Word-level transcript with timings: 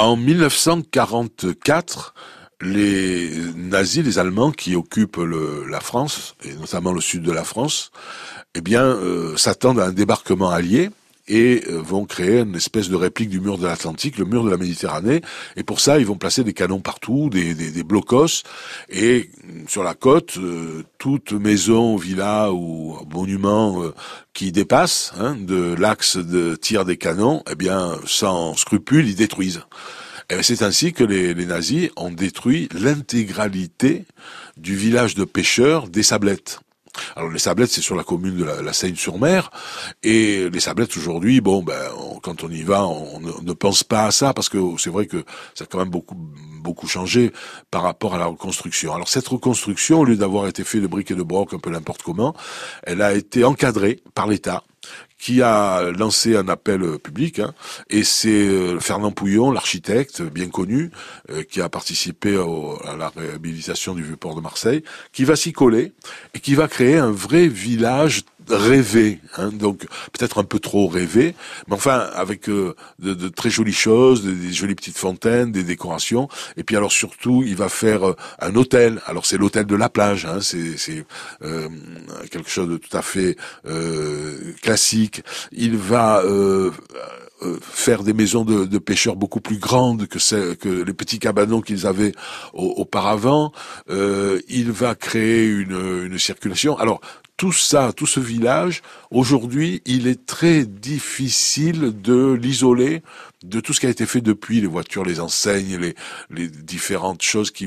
En 0.00 0.16
1944, 0.16 2.14
les 2.62 3.30
nazis, 3.54 4.02
les 4.02 4.18
Allemands 4.18 4.50
qui 4.50 4.74
occupent 4.74 5.18
le, 5.18 5.66
la 5.68 5.80
France, 5.80 6.36
et 6.42 6.54
notamment 6.54 6.92
le 6.92 7.02
sud 7.02 7.22
de 7.22 7.32
la 7.32 7.44
France, 7.44 7.90
eh 8.54 8.62
bien, 8.62 8.82
euh, 8.82 9.36
s'attendent 9.36 9.78
à 9.78 9.84
un 9.84 9.92
débarquement 9.92 10.48
allié 10.48 10.88
et 11.30 11.64
euh, 11.68 11.80
vont 11.80 12.04
créer 12.04 12.40
une 12.40 12.56
espèce 12.56 12.88
de 12.88 12.96
réplique 12.96 13.30
du 13.30 13.40
mur 13.40 13.56
de 13.56 13.66
l'Atlantique, 13.66 14.18
le 14.18 14.24
mur 14.24 14.44
de 14.44 14.50
la 14.50 14.56
Méditerranée. 14.56 15.22
Et 15.56 15.62
pour 15.62 15.80
ça, 15.80 15.98
ils 15.98 16.06
vont 16.06 16.16
placer 16.16 16.44
des 16.44 16.52
canons 16.52 16.80
partout, 16.80 17.30
des, 17.30 17.54
des, 17.54 17.70
des 17.70 17.82
blocos. 17.82 18.42
Et 18.88 19.30
sur 19.68 19.82
la 19.82 19.94
côte, 19.94 20.36
euh, 20.38 20.82
toute 20.98 21.32
maison, 21.32 21.96
villa 21.96 22.52
ou 22.52 22.98
monument 23.12 23.82
qui 24.34 24.52
dépasse 24.52 25.12
hein, 25.18 25.36
de 25.36 25.74
l'axe 25.74 26.16
de 26.16 26.56
tir 26.56 26.84
des 26.84 26.96
canons, 26.96 27.42
eh 27.50 27.54
bien, 27.54 27.96
sans 28.06 28.56
scrupule, 28.56 29.08
ils 29.08 29.16
détruisent. 29.16 29.62
Et 30.30 30.42
c'est 30.42 30.62
ainsi 30.62 30.92
que 30.92 31.04
les, 31.04 31.34
les 31.34 31.46
nazis 31.46 31.90
ont 31.96 32.12
détruit 32.12 32.68
l'intégralité 32.72 34.04
du 34.56 34.76
village 34.76 35.14
de 35.14 35.24
pêcheurs 35.24 35.88
des 35.88 36.02
Sablettes. 36.02 36.60
Alors 37.16 37.30
les 37.30 37.38
Sablettes, 37.38 37.70
c'est 37.70 37.80
sur 37.80 37.96
la 37.96 38.04
commune 38.04 38.36
de 38.36 38.44
la, 38.44 38.72
Seine-sur-Mer, 38.72 39.50
et 40.02 40.48
les 40.50 40.60
Sablettes 40.60 40.96
aujourd'hui, 40.96 41.40
bon, 41.40 41.62
ben, 41.62 41.74
quand 42.22 42.44
on 42.44 42.50
y 42.50 42.62
va, 42.62 42.86
on, 42.86 43.20
ne, 43.20 43.52
pense 43.52 43.84
pas 43.84 44.04
à 44.04 44.10
ça 44.10 44.32
parce 44.32 44.48
que 44.48 44.58
c'est 44.78 44.90
vrai 44.90 45.06
que 45.06 45.24
ça 45.54 45.64
a 45.64 45.66
quand 45.66 45.78
même 45.78 45.90
beaucoup 45.90 46.16
beaucoup 46.60 46.86
changé 46.86 47.32
par 47.70 47.82
rapport 47.82 48.14
à 48.14 48.18
la 48.18 48.26
reconstruction. 48.26 48.94
Alors 48.94 49.08
cette 49.08 49.26
reconstruction, 49.26 50.00
au 50.00 50.04
lieu 50.04 50.16
d'avoir 50.16 50.46
été 50.46 50.62
fait 50.62 50.80
de 50.80 50.86
briques 50.86 51.10
et 51.10 51.14
de 51.14 51.22
broc, 51.22 51.54
un 51.54 51.58
peu 51.58 51.70
n'importe 51.70 52.02
comment, 52.02 52.34
elle 52.82 53.02
a 53.02 53.14
été 53.14 53.44
encadrée 53.44 54.02
par 54.14 54.26
l'État 54.26 54.62
qui 55.20 55.42
a 55.42 55.90
lancé 55.90 56.34
un 56.34 56.48
appel 56.48 56.98
public, 56.98 57.38
hein, 57.40 57.52
et 57.90 58.04
c'est 58.04 58.30
euh, 58.30 58.80
Fernand 58.80 59.12
Pouillon, 59.12 59.52
l'architecte 59.52 60.22
bien 60.22 60.48
connu, 60.48 60.90
euh, 61.30 61.42
qui 61.42 61.60
a 61.60 61.68
participé 61.68 62.36
à 62.36 62.96
la 62.96 63.10
réhabilitation 63.10 63.94
du 63.94 64.02
Vieux-Port 64.02 64.34
de 64.34 64.40
Marseille, 64.40 64.82
qui 65.12 65.24
va 65.24 65.36
s'y 65.36 65.52
coller 65.52 65.92
et 66.34 66.40
qui 66.40 66.54
va 66.54 66.68
créer 66.68 66.96
un 66.96 67.10
vrai 67.10 67.48
village 67.48 68.24
rêvé, 68.48 69.20
hein, 69.36 69.50
donc 69.50 69.86
peut-être 70.12 70.38
un 70.38 70.44
peu 70.44 70.58
trop 70.58 70.88
rêvé, 70.88 71.34
mais 71.68 71.74
enfin 71.74 72.10
avec 72.14 72.48
euh, 72.48 72.74
de, 72.98 73.28
très 73.28 73.50
jolies 73.50 73.72
choses, 73.72 74.24
des, 74.24 74.52
jolies 74.52 74.74
petites 74.74 74.98
fontaines, 74.98 75.52
des 75.52 75.64
décorations, 75.64 76.28
et 76.56 76.64
puis 76.64 76.76
alors 76.76 76.92
surtout 76.92 77.42
il 77.46 77.56
va 77.56 77.68
faire 77.68 78.02
un 78.40 78.54
hôtel. 78.56 79.00
Alors 79.06 79.26
c'est 79.26 79.36
l'hôtel 79.36 79.66
de 79.66 79.76
la 79.76 79.88
plage, 79.88 80.24
hein, 80.24 80.38
c'est 80.40 81.04
quelque 82.30 82.48
chose 82.48 82.68
de 82.68 82.76
tout 82.76 82.96
à 82.96 83.02
fait 83.02 83.36
classique 84.62 85.22
il 85.52 85.76
va 85.76 86.22
euh, 86.24 86.70
euh, 87.42 87.58
faire 87.60 88.02
des 88.02 88.12
maisons 88.12 88.44
de, 88.44 88.78
pêcheurs 88.78 89.16
beaucoup 89.16 89.40
plus 89.40 89.58
grandes 89.58 90.06
que, 90.06 90.82
les 90.82 90.92
petits 90.94 91.18
cabanons 91.18 91.60
qu'ils 91.60 91.86
avaient 91.86 92.12
auparavant. 92.52 93.52
Euh, 93.90 94.40
il 94.48 94.72
va 94.72 94.94
créer 94.94 95.46
une, 95.46 96.06
une 96.06 96.18
circulation. 96.18 96.78
Alors 96.78 97.00
tout 97.40 97.52
ça, 97.52 97.94
tout 97.96 98.06
ce 98.06 98.20
village, 98.20 98.82
aujourd'hui, 99.10 99.80
il 99.86 100.06
est 100.06 100.26
très 100.26 100.66
difficile 100.66 101.98
de 101.98 102.34
l'isoler 102.34 103.02
de 103.42 103.60
tout 103.60 103.72
ce 103.72 103.80
qui 103.80 103.86
a 103.86 103.88
été 103.88 104.04
fait 104.04 104.20
depuis, 104.20 104.60
les 104.60 104.66
voitures, 104.66 105.06
les 105.06 105.20
enseignes, 105.20 105.78
les, 105.78 105.94
les 106.28 106.48
différentes 106.48 107.22
choses 107.22 107.50
qui, 107.50 107.66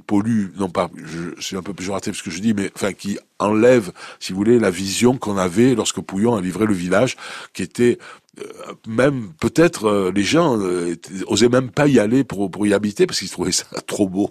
polluent, 0.00 0.52
non 0.58 0.68
pas, 0.68 0.90
je, 0.96 1.40
suis 1.40 1.56
un 1.56 1.62
peu 1.62 1.72
péjoratif 1.72 2.16
ce 2.16 2.24
que 2.24 2.32
je 2.32 2.40
dis, 2.40 2.52
mais 2.52 2.72
enfin 2.74 2.92
qui 2.92 3.16
enlèvent, 3.38 3.92
si 4.18 4.32
vous 4.32 4.38
voulez, 4.38 4.58
la 4.58 4.70
vision 4.70 5.16
qu'on 5.16 5.36
avait 5.36 5.76
lorsque 5.76 6.00
Pouillon 6.00 6.34
a 6.34 6.40
livré 6.40 6.66
le 6.66 6.74
village, 6.74 7.16
qui 7.52 7.62
était 7.62 7.98
euh, 8.40 8.72
même 8.88 9.32
peut-être 9.38 9.84
euh, 9.84 10.12
les 10.12 10.24
gens 10.24 10.58
euh, 10.58 10.96
osaient 11.26 11.50
même 11.50 11.70
pas 11.70 11.86
y 11.86 11.98
aller 11.98 12.24
pour, 12.24 12.50
pour 12.50 12.66
y 12.66 12.72
habiter 12.72 13.06
parce 13.06 13.18
qu'ils 13.18 13.30
trouvaient 13.30 13.52
ça 13.52 13.66
trop 13.86 14.08
beau. 14.08 14.30